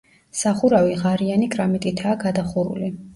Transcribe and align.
სახურავი 0.37 0.95
ღარიანი 1.01 1.49
კრამიტითაა 1.57 2.17
გადახურული. 2.25 2.91